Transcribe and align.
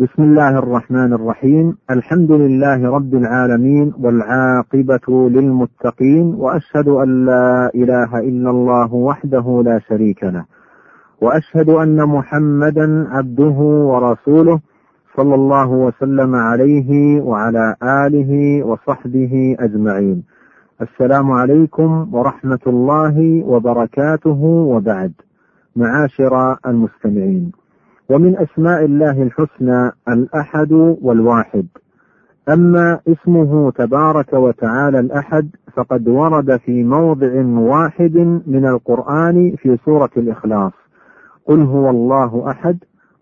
بسم 0.00 0.22
الله 0.22 0.58
الرحمن 0.58 1.12
الرحيم 1.12 1.76
الحمد 1.90 2.32
لله 2.32 2.90
رب 2.90 3.14
العالمين 3.14 3.92
والعاقبة 4.02 5.28
للمتقين 5.28 6.34
وأشهد 6.34 6.88
أن 6.88 7.26
لا 7.26 7.70
إله 7.74 8.18
إلا 8.18 8.50
الله 8.50 8.94
وحده 8.94 9.62
لا 9.64 9.78
شريك 9.78 10.24
له 10.24 10.44
وأشهد 11.20 11.68
أن 11.68 12.06
محمدا 12.08 13.08
عبده 13.10 13.58
ورسوله 13.90 14.60
صلى 15.16 15.34
الله 15.34 15.68
وسلم 15.70 16.34
عليه 16.34 17.20
وعلى 17.20 17.74
آله 17.82 18.62
وصحبه 18.66 19.56
أجمعين 19.60 20.22
السلام 20.82 21.30
عليكم 21.32 22.14
ورحمة 22.14 22.64
الله 22.66 23.42
وبركاته 23.46 24.40
وبعد 24.72 25.12
معاشر 25.76 26.56
المستمعين 26.66 27.59
ومن 28.10 28.36
أسماء 28.36 28.84
الله 28.84 29.22
الحسنى 29.22 29.92
الأحد 30.08 30.72
والواحد. 31.02 31.66
أما 32.48 33.00
اسمه 33.08 33.70
تبارك 33.70 34.32
وتعالى 34.32 35.00
الأحد 35.00 35.48
فقد 35.76 36.08
ورد 36.08 36.56
في 36.56 36.84
موضع 36.84 37.44
واحد 37.44 38.16
من 38.46 38.66
القرآن 38.66 39.56
في 39.56 39.78
سورة 39.84 40.10
الإخلاص. 40.16 40.72
قل 41.46 41.60
هو 41.60 41.90
الله 41.90 42.50
أحد 42.50 42.78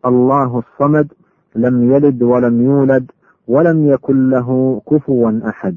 الله 0.07 0.59
الصمد 0.59 1.13
لم 1.57 1.93
يلد 1.93 2.23
ولم 2.23 2.63
يولد 2.63 3.11
ولم 3.49 3.87
يكن 3.87 4.31
له 4.31 4.81
كفوا 4.91 5.41
أحد. 5.49 5.77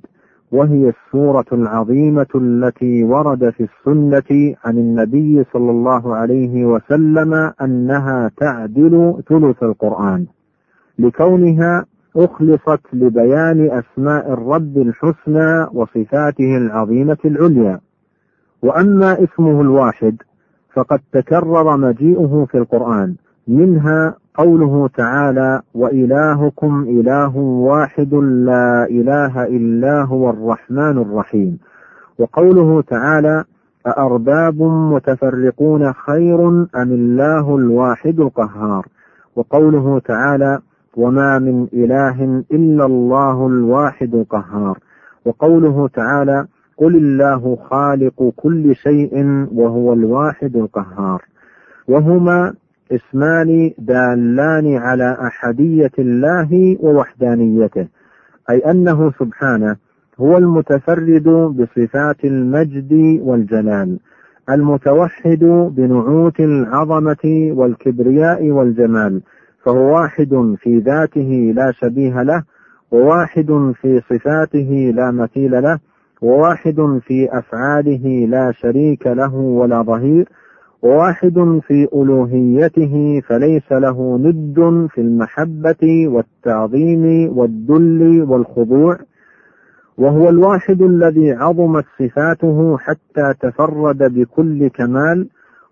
وهي 0.51 0.89
السورة 0.89 1.45
العظيمة 1.51 2.27
التي 2.35 3.03
ورد 3.03 3.49
في 3.49 3.63
السنة 3.63 4.55
عن 4.65 4.77
النبي 4.77 5.43
صلى 5.53 5.71
الله 5.71 6.15
عليه 6.15 6.65
وسلم 6.65 7.33
أنها 7.61 8.31
تعدل 8.37 9.23
ثلث 9.29 9.63
القرآن. 9.63 10.25
لكونها 10.99 11.85
أخلصت 12.15 12.81
لبيان 12.93 13.69
أسماء 13.71 14.33
الرب 14.33 14.77
الحسنى 14.77 15.67
وصفاته 15.73 16.57
العظيمة 16.57 17.17
العليا. 17.25 17.79
وأما 18.61 19.23
اسمه 19.23 19.61
الواحد 19.61 20.15
فقد 20.73 20.99
تكرر 21.11 21.77
مجيئه 21.77 22.45
في 22.51 22.57
القرآن 22.57 23.15
منها 23.47 24.15
قوله 24.37 24.87
تعالى 24.87 25.61
وإلهكم 25.73 26.85
إله 26.89 27.37
واحد 27.37 28.13
لا 28.13 28.87
إله 28.89 29.43
إلا 29.43 30.01
هو 30.01 30.29
الرحمن 30.29 30.97
الرحيم. 30.97 31.59
وقوله 32.19 32.81
تعالى 32.81 33.43
أأرباب 33.87 34.61
متفرقون 34.61 35.93
خير 35.93 36.49
أم 36.49 36.69
الله 36.75 37.55
الواحد 37.55 38.19
القهار. 38.19 38.85
وقوله 39.35 39.99
تعالى 39.99 40.59
وما 40.97 41.39
من 41.39 41.67
إله 41.73 42.43
إلا 42.51 42.85
الله 42.85 43.47
الواحد 43.47 44.15
القهار. 44.15 44.77
وقوله 45.25 45.87
تعالى 45.87 46.45
قل 46.77 46.95
الله 46.95 47.57
خالق 47.69 48.33
كل 48.35 48.75
شيء 48.75 49.45
وهو 49.53 49.93
الواحد 49.93 50.55
القهار. 50.55 51.21
وهما 51.87 52.53
اسمان 52.91 53.71
دالان 53.77 54.77
على 54.77 55.17
أحدية 55.21 55.91
الله 55.99 56.77
ووحدانيته 56.79 57.87
أي 58.49 58.57
أنه 58.57 59.11
سبحانه 59.19 59.75
هو 60.19 60.37
المتفرد 60.37 61.29
بصفات 61.29 62.25
المجد 62.25 63.19
والجلال 63.21 63.99
المتوحد 64.49 65.69
بنعوت 65.71 66.39
العظمة 66.39 67.51
والكبرياء 67.51 68.49
والجمال 68.49 69.21
فهو 69.65 69.95
واحد 69.95 70.55
في 70.57 70.79
ذاته 70.79 71.53
لا 71.55 71.71
شبيه 71.71 72.21
له 72.21 72.43
وواحد 72.91 73.73
في 73.81 74.01
صفاته 74.09 74.91
لا 74.95 75.11
مثيل 75.11 75.63
له 75.63 75.79
وواحد 76.21 76.99
في 77.07 77.29
أفعاله 77.31 78.25
لا 78.29 78.51
شريك 78.51 79.07
له 79.07 79.35
ولا 79.35 79.81
ظهير 79.81 80.29
وواحد 80.81 81.59
في 81.67 81.87
ألوهيته 81.93 83.21
فليس 83.27 83.71
له 83.71 84.17
ند 84.17 84.87
في 84.89 85.01
المحبة 85.01 86.07
والتعظيم 86.07 87.37
والذل 87.37 88.21
والخضوع 88.29 88.97
وهو 89.97 90.29
الواحد 90.29 90.81
الذي 90.81 91.31
عظمت 91.31 91.85
صفاته 91.99 92.77
حتى 92.77 93.33
تفرد 93.41 93.97
بكل 93.97 94.67
كمال 94.67 95.27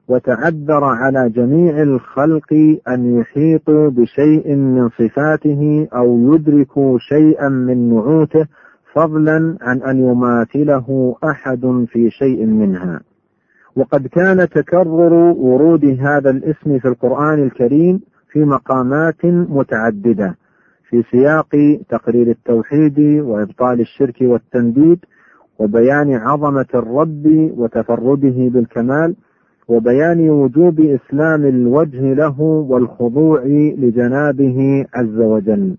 وتعذر 0.08 0.84
على 0.84 1.30
جميع 1.30 1.82
الخلق 1.82 2.54
أن 2.88 3.20
يحيطوا 3.20 3.90
بشيء 3.90 4.56
من 4.56 4.90
صفاته 4.90 5.88
أو 5.96 6.34
يدركوا 6.34 6.98
شيئا 7.00 7.50
من 7.50 7.94
نعوته 7.94 8.46
فضلا 8.94 9.58
عن 9.62 9.82
أن 9.82 10.00
يماثله 10.00 11.16
أحد 11.24 11.86
في 11.88 12.10
شيء 12.10 12.46
منها. 12.46 13.02
وقد 13.80 14.08
كان 14.08 14.50
تكرر 14.50 15.14
ورود 15.14 15.86
هذا 15.86 16.30
الاسم 16.30 16.80
في 16.80 16.88
القرآن 16.88 17.44
الكريم 17.44 18.02
في 18.32 18.40
مقامات 18.46 19.26
متعددة 19.26 20.36
في 20.90 21.04
سياق 21.12 21.80
تقرير 21.90 22.28
التوحيد 22.30 23.00
وإبطال 23.00 23.80
الشرك 23.82 24.16
والتنديد 24.22 25.00
وبيان 25.60 26.14
عظمة 26.14 26.66
الرب 26.76 27.52
وتفرده 27.58 28.36
بالكمال 28.54 29.16
وبيان 29.68 30.30
وجوب 30.30 30.80
إسلام 30.80 31.46
الوجه 31.46 32.14
له 32.14 32.42
والخضوع 32.42 33.44
لجنابه 33.78 34.86
عز 34.94 35.20
وجل. 35.20 35.76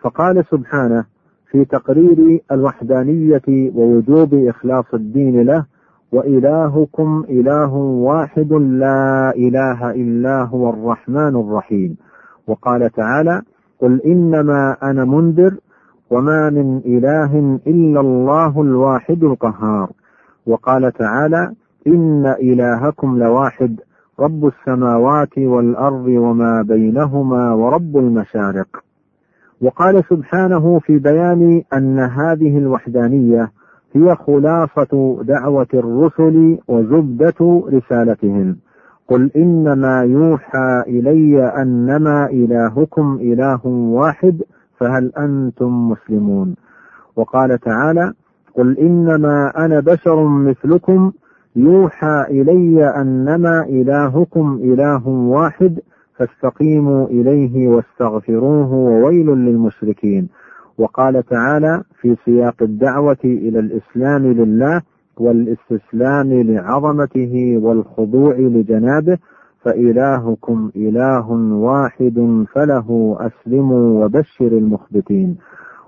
فقال 0.00 0.44
سبحانه 0.50 1.04
في 1.50 1.64
تقرير 1.64 2.40
الوحدانية 2.52 3.42
ووجوب 3.48 4.34
إخلاص 4.34 4.84
الدين 4.94 5.42
له 5.42 5.64
وإلهكم 6.14 7.24
إله 7.30 7.74
واحد 7.74 8.52
لا 8.52 9.32
إله 9.36 9.90
إلا 9.90 10.42
هو 10.42 10.70
الرحمن 10.70 11.36
الرحيم. 11.36 11.96
وقال 12.46 12.90
تعالى 12.90 13.42
قل 13.80 14.00
إنما 14.06 14.76
أنا 14.82 15.04
منذر 15.04 15.54
وما 16.10 16.50
من 16.50 16.78
إله 16.86 17.60
إلا 17.66 18.00
الله 18.00 18.62
الواحد 18.62 19.24
القهار. 19.24 19.90
وقال 20.46 20.92
تعالى 20.92 21.52
إن 21.86 22.26
إلهكم 22.26 23.18
لواحد 23.18 23.80
رب 24.20 24.46
السماوات 24.46 25.38
والأرض 25.38 26.06
وما 26.06 26.62
بينهما 26.62 27.52
ورب 27.52 27.96
المشارق. 27.96 28.68
وقال 29.62 30.04
سبحانه 30.10 30.78
في 30.78 30.98
بيان 30.98 31.62
أن 31.72 31.98
هذه 31.98 32.58
الوحدانية 32.58 33.50
هي 33.96 34.16
خلاصة 34.16 35.18
دعوة 35.22 35.66
الرسل 35.74 36.58
وزبدة 36.68 37.62
رسالتهم. 37.72 38.56
قل 39.08 39.30
إنما 39.36 40.02
يوحى 40.02 40.82
إلي 40.86 41.44
أنما 41.46 42.26
إلهكم 42.30 43.18
إله 43.20 43.66
واحد 43.66 44.42
فهل 44.78 45.12
أنتم 45.18 45.88
مسلمون؟ 45.90 46.54
وقال 47.16 47.58
تعالى 47.58 48.12
قل 48.54 48.78
إنما 48.78 49.52
أنا 49.64 49.80
بشر 49.80 50.24
مثلكم 50.24 51.12
يوحى 51.56 52.24
إلي 52.30 52.86
أنما 52.86 53.62
إلهكم 53.62 54.60
إله 54.62 55.08
واحد 55.08 55.80
فاستقيموا 56.16 57.06
إليه 57.06 57.68
واستغفروه 57.68 58.72
وويل 58.72 59.26
للمشركين. 59.26 60.28
وقال 60.78 61.22
تعالى 61.26 61.82
في 62.00 62.16
سياق 62.24 62.62
الدعوة 62.62 63.16
إلى 63.24 63.58
الإسلام 63.58 64.26
لله 64.26 64.82
والاستسلام 65.16 66.32
لعظمته 66.32 67.58
والخضوع 67.62 68.34
لجنابه 68.34 69.18
فإلهكم 69.62 70.70
إله 70.76 71.30
واحد 71.52 72.44
فله 72.54 73.16
أسلموا 73.20 74.04
وبشر 74.04 74.46
المخبتين. 74.46 75.36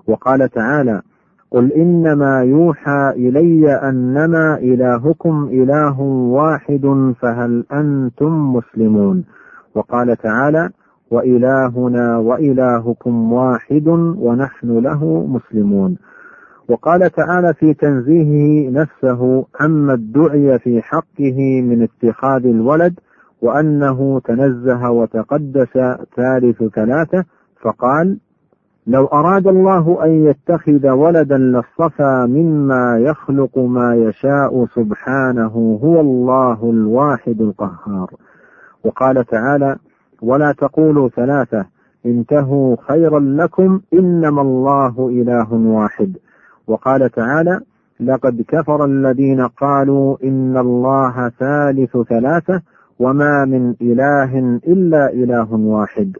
وقال 0.09 0.49
تعالى 0.49 1.03
قل 1.51 1.73
إنما 1.73 2.41
يوحى 2.43 3.11
إلي 3.17 3.75
أنما 3.75 4.59
إلهكم 4.59 5.49
إله 5.53 6.01
واحد 6.31 7.15
فهل 7.23 7.65
أنتم 7.73 8.53
مسلمون؟ 8.57 9.25
وقال 9.75 10.17
تعالى 10.17 10.71
وإلهنا 11.11 12.19
وإلهكم 12.19 13.33
واحد 13.33 13.89
ونحن 14.19 14.79
له 14.79 15.27
مسلمون. 15.27 15.97
وقال 16.69 17.11
تعالى 17.11 17.55
في 17.55 17.75
تنزيهه 17.75 18.71
نفسه 18.71 19.47
عما 19.61 19.93
ادعي 19.93 20.59
في 20.59 20.83
حقه 20.83 21.63
من 21.63 21.83
اتخاذ 21.83 22.47
الولد 22.47 22.95
وأنه 23.43 24.21
تنزه 24.21 24.91
وتقدس 24.91 25.73
ثالث 26.17 26.63
ثلاثة 26.63 27.25
فقال 27.61 28.19
لو 28.87 29.07
أراد 29.07 29.47
الله 29.47 30.05
أن 30.05 30.11
يتخذ 30.11 30.91
ولدا 30.91 31.39
لاصطفى 31.39 32.27
مما 32.29 32.99
يخلق 32.99 33.59
ما 33.59 33.97
يشاء 33.97 34.67
سبحانه 34.67 35.79
هو 35.85 36.01
الله 36.01 36.71
الواحد 36.71 37.41
القهار. 37.41 38.11
وقال 38.85 39.25
تعالى 39.25 39.77
ولا 40.23 40.53
تقولوا 40.53 41.09
ثلاثة. 41.09 41.67
انتهوا 42.07 42.77
خيرا 42.89 43.21
لكم. 43.21 43.81
إنما 43.95 44.43
الله 44.43 45.09
إله 45.13 45.53
واحد. 45.53 46.17
وقال 46.67 47.11
تعالى 47.11 47.61
لقد 48.01 48.45
كفر 48.49 48.85
الذين 48.85 49.41
قالوا 49.41 50.17
إن 50.25 50.57
الله 50.57 51.29
ثالث 51.29 51.97
ثلاثة 51.97 52.63
وما 52.99 53.45
من 53.45 53.75
إله 53.83 54.39
إلا 54.69 55.13
إله 55.13 55.55
واحد. 55.55 56.17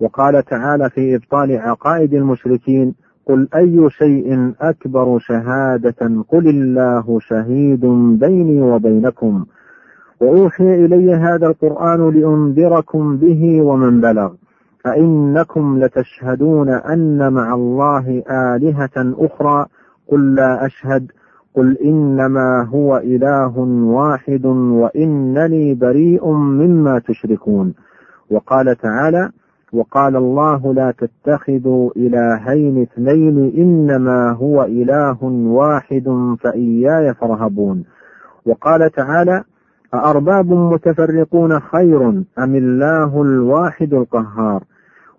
وقال 0.00 0.44
تعالى 0.44 0.90
في 0.90 1.14
إبطال 1.14 1.58
عقائد 1.58 2.14
المشركين 2.14 2.94
قل 3.26 3.48
أي 3.54 3.90
شيء 3.90 4.52
أكبر 4.60 5.18
شهادة 5.18 6.24
قل 6.28 6.48
الله 6.48 7.18
شهيد 7.20 7.86
بيني 8.20 8.62
وبينكم. 8.62 9.44
وأوحي 10.20 10.84
إلي 10.84 11.14
هذا 11.14 11.46
القرآن 11.46 12.10
لأنذركم 12.10 13.16
به 13.16 13.62
ومن 13.62 14.00
بلغ. 14.00 14.32
أئنكم 14.86 15.78
لتشهدون 15.78 16.68
أن 16.68 17.32
مع 17.32 17.54
الله 17.54 18.22
آلهة 18.30 19.14
أخرى. 19.18 19.66
قل 20.08 20.34
لا 20.34 20.66
أشهد. 20.66 21.12
قل 21.54 21.78
إنما 21.84 22.68
هو 22.74 22.96
إله 22.96 23.58
واحد 23.84 24.46
وإنني 24.46 25.74
بريء 25.74 26.30
مما 26.32 26.98
تشركون. 26.98 27.74
وقال 28.30 28.76
تعالى 28.76 29.30
وقال 29.72 30.16
الله 30.16 30.74
لا 30.74 30.94
تتخذوا 30.98 31.90
إلهين 31.96 32.82
اثنين 32.82 33.52
إنما 33.58 34.30
هو 34.30 34.64
إله 34.64 35.24
واحد 35.46 36.36
فإياي 36.40 37.14
فارهبون. 37.14 37.84
وقال 38.46 38.90
تعالى 38.90 39.44
أأرباب 39.94 40.52
متفرقون 40.52 41.60
خير 41.60 42.08
أم 42.38 42.54
الله 42.54 43.22
الواحد 43.22 43.94
القهار؟ 43.94 44.62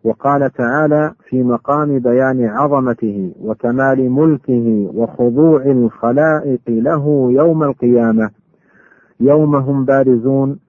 وقال 0.04 0.52
تعالى 0.52 1.12
في 1.30 1.44
مقام 1.44 2.00
بيان 2.00 2.46
عظمته 2.46 3.32
وكمال 3.42 4.12
ملكه 4.12 4.92
وخضوع 4.94 5.66
الخلائق 5.66 6.62
له 6.68 7.28
يوم 7.32 7.64
القيامة. 7.64 8.30
يوم 9.20 9.56
هم 9.56 9.86
بارزون 9.86 10.60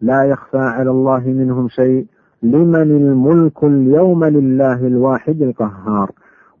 لا 0.00 0.24
يخفى 0.24 0.58
على 0.58 0.90
الله 0.90 1.20
منهم 1.26 1.68
شيء. 1.68 2.06
لمن 2.42 2.82
الملك 2.82 3.64
اليوم 3.64 4.24
لله 4.24 4.86
الواحد 4.86 5.42
القهار؟ 5.42 6.10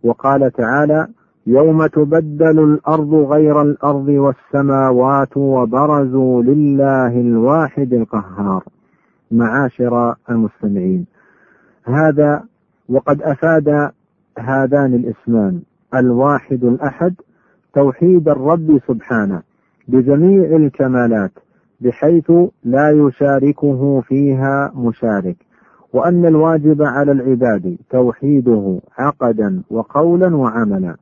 وقال 0.04 0.52
تعالى 0.52 1.06
يوم 1.46 1.86
تبدل 1.86 2.58
الأرض 2.64 3.14
غير 3.14 3.62
الأرض 3.62 4.08
والسماوات 4.08 5.36
وبرزوا 5.36 6.42
لله 6.42 7.20
الواحد 7.20 7.92
القهار. 7.92 8.64
معاشر 9.30 10.14
المستمعين 10.30 11.06
هذا 11.84 12.44
وقد 12.88 13.22
أفاد 13.22 13.90
هذان 14.38 14.94
الاسمان. 14.94 15.60
الواحد 15.94 16.64
الأحد 16.64 17.14
توحيد 17.74 18.28
الرب 18.28 18.80
سبحانه 18.88 19.42
بجميع 19.88 20.56
الكمالات 20.56 21.32
بحيث 21.80 22.32
لا 22.64 22.90
يشاركه 22.90 24.00
فيها 24.00 24.72
مشارك. 24.74 25.36
وأن 25.92 26.26
الواجب 26.26 26.82
على 26.82 27.12
العباد 27.12 27.76
توحيده 27.90 28.80
عقدا 28.98 29.62
وقولا 29.70 30.36
وعملا. 30.36 30.96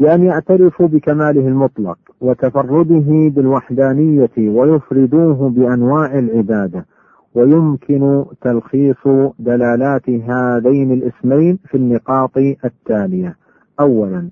بأن 0.00 0.24
يعترفوا 0.24 0.88
بكماله 0.88 1.48
المطلق 1.48 1.98
وتفرده 2.20 3.30
بالوحدانية 3.34 4.30
ويفردوه 4.38 5.50
بأنواع 5.50 6.18
العبادة 6.18 6.86
ويمكن 7.34 8.24
تلخيص 8.40 9.08
دلالات 9.38 10.10
هذين 10.10 10.92
الاسمين 10.92 11.58
في 11.68 11.76
النقاط 11.76 12.36
التالية. 12.64 13.36
أولا 13.80 14.28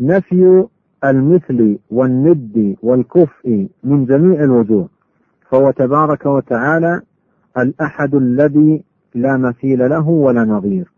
نفي 0.00 0.66
المثل 1.04 1.78
والند 1.90 2.76
والكفء 2.82 3.68
من 3.84 4.04
جميع 4.04 4.44
الوجوه 4.44 4.88
فهو 5.50 5.70
تبارك 5.70 6.26
وتعالى 6.26 7.00
الأحد 7.58 8.14
الذي 8.14 8.84
لا 9.14 9.36
مثيل 9.36 9.90
له 9.90 10.08
ولا 10.08 10.44
نظير. 10.44 10.90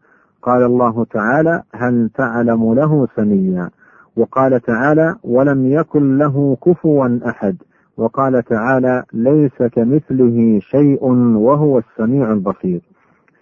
قال 0.43 0.63
الله 0.63 1.05
تعالى 1.05 1.63
هل 1.75 2.11
تعلم 2.15 2.75
له 2.75 3.09
سميا؟ 3.17 3.71
وقال 4.17 4.61
تعالى 4.61 5.17
ولم 5.25 5.67
يكن 5.67 6.19
له 6.19 6.57
كفوا 6.67 7.19
احد. 7.27 7.57
وقال 7.97 8.43
تعالى 8.45 9.05
ليس 9.13 9.63
كمثله 9.63 10.61
شيء 10.61 11.05
وهو 11.37 11.79
السميع 11.79 12.33
البصير. 12.33 12.81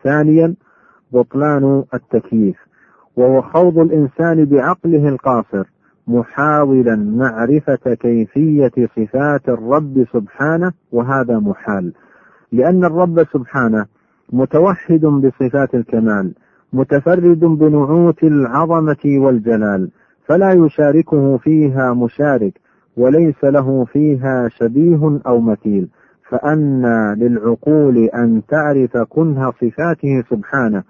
ثانيا 0.04 0.54
بطلان 1.12 1.84
التكييف. 1.94 2.56
وهو 3.16 3.42
خوض 3.42 3.78
الإنسان 3.78 4.44
بعقله 4.44 5.08
القاصر 5.08 5.64
محاولا 6.08 6.96
معرفة 6.96 7.94
كيفية 7.94 8.72
صفات 8.96 9.48
الرب 9.48 10.06
سبحانه 10.12 10.72
وهذا 10.92 11.38
محال. 11.38 11.92
لأن 12.52 12.84
الرب 12.84 13.24
سبحانه 13.32 13.86
متوحد 14.32 15.00
بصفات 15.00 15.74
الكمال 15.74 16.34
متفرد 16.72 17.40
بنعوت 17.40 18.24
العظمة 18.24 18.96
والجلال 19.04 19.90
فلا 20.30 20.52
يشاركه 20.52 21.36
فيها 21.36 21.94
مشارك 21.94 22.60
وليس 22.96 23.44
له 23.44 23.84
فيها 23.84 24.48
شبيه 24.48 25.20
أو 25.26 25.40
مثيل. 25.40 25.88
فأنى 26.28 27.14
للعقول 27.14 27.98
أن 27.98 28.42
تعرف 28.48 28.96
كنه 28.96 29.50
صفاته 29.50 30.22
سبحانه. 30.30 30.82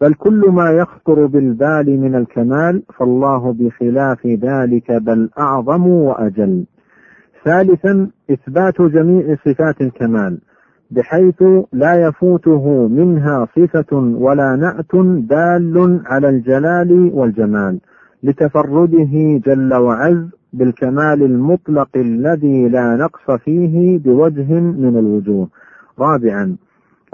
بل 0.00 0.14
كل 0.14 0.50
ما 0.50 0.70
يخطر 0.70 1.26
بالبال 1.26 2.00
من 2.00 2.14
الكمال 2.14 2.82
فالله 2.98 3.52
بخلاف 3.52 4.26
ذلك 4.26 4.92
بل 4.92 5.30
أعظم 5.38 5.86
وأجل. 5.86 6.64
ثالثا 7.44 8.10
إثبات 8.30 8.82
جميع 8.82 9.36
صفات 9.44 9.80
الكمال 9.80 10.38
بحيث 10.90 11.42
لا 11.72 12.06
يفوته 12.08 12.88
منها 12.88 13.48
صفة 13.56 13.96
ولا 13.96 14.56
نعت 14.56 14.94
دال 15.28 16.00
على 16.06 16.28
الجلال 16.28 17.10
والجمال. 17.14 17.80
لتفرده 18.24 19.40
جل 19.46 19.74
وعز 19.74 20.26
بالكمال 20.52 21.22
المطلق 21.22 21.88
الذي 21.96 22.68
لا 22.68 22.96
نقص 22.96 23.30
فيه 23.44 23.98
بوجه 23.98 24.52
من 24.60 24.98
الوجوه. 24.98 25.48
رابعا 25.98 26.56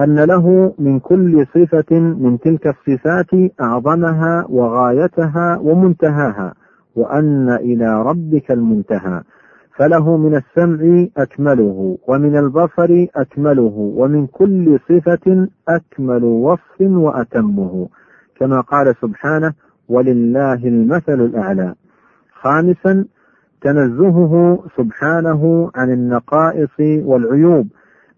أن 0.01 0.25
له 0.25 0.75
من 0.79 0.99
كل 1.01 1.47
صفة 1.55 1.99
من 2.01 2.39
تلك 2.39 2.67
الصفات 2.67 3.51
أعظمها 3.61 4.47
وغايتها 4.49 5.59
ومنتهاها 5.63 6.55
وأن 6.97 7.51
إلى 7.51 8.03
ربك 8.03 8.51
المنتهى 8.51 9.23
فله 9.77 10.17
من 10.17 10.35
السمع 10.35 11.07
أكمله 11.17 11.99
ومن 12.09 12.37
البصر 12.37 13.07
أكمله 13.17 13.93
ومن 13.97 14.27
كل 14.27 14.79
صفة 14.89 15.49
أكمل 15.69 16.25
وصف 16.25 16.81
وأتمه 16.81 17.89
كما 18.41 18.61
قال 18.61 18.95
سبحانه 19.03 19.53
ولله 19.91 20.55
المثل 20.55 21.21
الأعلى. 21.21 21.75
خامسا 22.43 23.05
تنزهه 23.63 24.65
سبحانه 24.77 25.71
عن 25.75 25.91
النقائص 25.93 26.81
والعيوب 26.81 27.67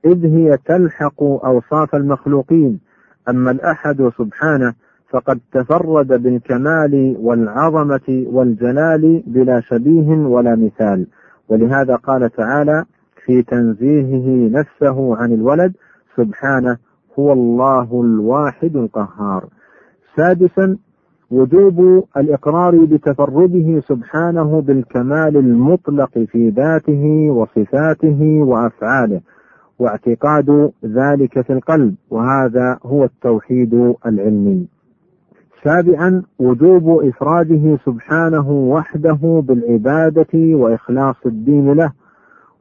إذ 0.04 0.26
هي 0.26 0.58
تلحق 0.66 1.22
أوصاف 1.22 1.94
المخلوقين. 1.94 2.80
أما 3.28 3.50
الأحد 3.50 4.10
سبحانه 4.18 4.74
فقد 5.10 5.40
تفرد 5.52 6.22
بالكمال 6.22 7.16
والعظمة 7.20 8.24
والجلال 8.26 9.22
بلا 9.26 9.60
شبيه 9.60 10.08
ولا 10.08 10.56
مثال. 10.56 11.06
ولهذا 11.48 11.96
قال 11.96 12.30
تعالى 12.30 12.84
في 13.24 13.42
تنزيهه 13.42 14.50
نفسه 14.58 15.16
عن 15.16 15.32
الولد 15.32 15.72
سبحانه 16.16 16.76
هو 17.18 17.32
الله 17.32 18.00
الواحد 18.04 18.76
القهار. 18.76 19.44
سادسا 20.16 20.76
وجوب 21.32 22.04
الإقرار 22.16 22.84
بتفرده 22.84 23.80
سبحانه 23.88 24.60
بالكمال 24.60 25.36
المطلق 25.36 26.18
في 26.18 26.48
ذاته 26.48 27.30
وصفاته 27.30 28.20
وأفعاله 28.42 29.20
واعتقاد 29.78 30.70
ذلك 30.84 31.40
في 31.40 31.52
القلب 31.52 31.94
وهذا 32.10 32.78
هو 32.84 33.04
التوحيد 33.04 33.94
العلمي. 34.06 34.66
سابعا 35.64 36.22
وجوب 36.38 37.04
إفراده 37.04 37.78
سبحانه 37.86 38.50
وحده 38.50 39.42
بالعبادة 39.46 40.34
وإخلاص 40.34 41.16
الدين 41.26 41.72
له 41.72 41.92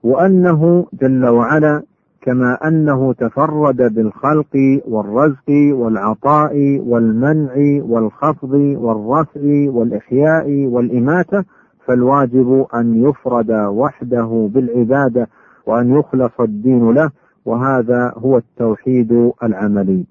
وأنه 0.03 0.85
جل 1.01 1.25
وعلا 1.25 1.83
كما 2.21 2.67
أنه 2.67 3.13
تفرد 3.13 3.93
بالخلق 3.93 4.81
والرزق 4.87 5.49
والعطاء 5.49 6.79
والمنع 6.79 7.53
والخفض 7.83 8.53
والرفع 8.53 9.41
والإحياء 9.71 10.65
والإماتة 10.65 11.43
فالواجب 11.85 12.65
أن 12.75 13.03
يفرد 13.03 13.51
وحده 13.51 14.49
بالعبادة 14.53 15.27
وأن 15.65 15.99
يخلص 15.99 16.31
الدين 16.39 16.91
له 16.91 17.11
وهذا 17.45 18.13
هو 18.17 18.37
التوحيد 18.37 19.31
العملي. 19.43 20.05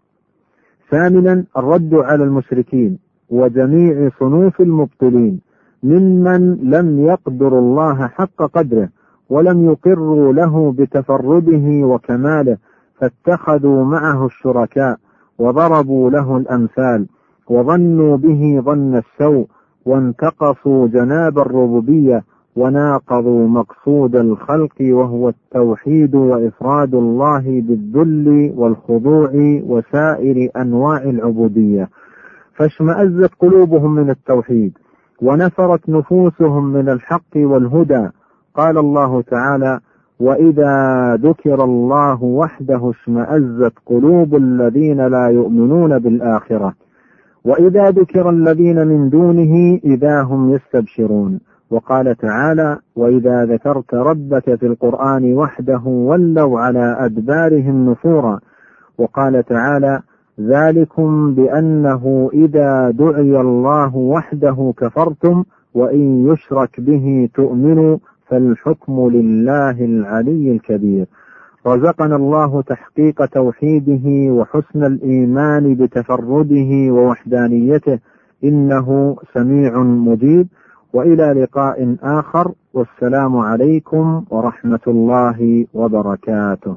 ثامنا 0.90 1.44
الرد 1.56 1.94
على 1.94 2.24
المشركين 2.24 2.98
وجميع 3.30 4.10
صنوف 4.20 4.60
المبطلين 4.60 5.40
ممن 5.82 6.54
لم 6.62 7.06
يقدروا 7.06 7.60
الله 7.60 8.06
حق 8.06 8.36
قدره 8.54 8.88
ولم 9.30 9.64
يقروا 9.64 10.32
له 10.32 10.72
بتفرده 10.72 11.86
وكماله 11.86 12.56
فاتخذوا 13.00 13.84
معه 13.84 14.26
الشركاء 14.26 14.96
وضربوا 15.38 16.10
له 16.10 16.36
الأمثال 16.36 17.06
وظنوا 17.48 18.16
به 18.16 18.60
ظن 18.64 18.96
السوء 18.96 19.46
وانتقصوا 19.86 20.86
جناب 20.88 21.38
الربوبية 21.38 22.24
وناقضوا 22.56 23.48
مقصود 23.48 24.16
الخلق 24.16 24.74
وهو 24.80 25.28
التوحيد 25.28 26.14
وإفراد 26.14 26.94
الله 26.94 27.42
بالذل 27.60 28.52
والخضوع 28.56 29.30
وسائر 29.66 30.50
أنواع 30.56 30.96
العبودية. 31.02 31.88
فاشمأزت 32.54 33.30
قلوبهم 33.40 33.94
من 33.94 34.10
التوحيد 34.10 34.72
ونفرت 35.22 35.88
نفوسهم 35.88 36.64
من 36.72 36.88
الحق 36.88 37.36
والهدى 37.36 38.08
قال 38.54 38.78
الله 38.78 39.22
تعالى 39.22 39.80
واذا 40.20 40.74
ذكر 41.22 41.64
الله 41.64 42.24
وحده 42.24 42.90
اشمازت 42.90 43.72
قلوب 43.86 44.34
الذين 44.34 45.06
لا 45.06 45.26
يؤمنون 45.26 45.98
بالاخره 45.98 46.74
واذا 47.44 47.90
ذكر 47.90 48.30
الذين 48.30 48.86
من 48.86 49.08
دونه 49.10 49.80
اذا 49.84 50.22
هم 50.22 50.54
يستبشرون 50.54 51.40
وقال 51.70 52.16
تعالى 52.16 52.78
واذا 52.96 53.44
ذكرت 53.44 53.94
ربك 53.94 54.54
في 54.54 54.66
القران 54.66 55.34
وحده 55.34 55.82
ولوا 55.84 56.60
على 56.60 56.96
ادبارهم 57.00 57.90
نفورا 57.90 58.40
وقال 58.98 59.44
تعالى 59.44 60.00
ذلكم 60.40 61.34
بانه 61.34 62.30
اذا 62.32 62.90
دعي 62.90 63.40
الله 63.40 63.96
وحده 63.96 64.72
كفرتم 64.76 65.44
وان 65.74 66.28
يشرك 66.28 66.80
به 66.80 67.28
تؤمنوا 67.34 67.98
فالحكم 68.30 69.10
لله 69.10 69.84
العلي 69.84 70.52
الكبير. 70.52 71.06
رزقنا 71.66 72.16
الله 72.16 72.62
تحقيق 72.62 73.24
توحيده 73.24 74.32
وحسن 74.32 74.84
الإيمان 74.84 75.74
بتفرده 75.74 76.92
ووحدانيته. 76.92 77.98
إنه 78.44 79.16
سميع 79.34 79.78
مجيب. 79.82 80.46
وإلى 80.92 81.32
لقاء 81.42 81.96
آخر. 82.02 82.52
والسلام 82.74 83.36
عليكم 83.36 84.24
ورحمة 84.30 84.80
الله 84.86 85.66
وبركاته. 85.74 86.76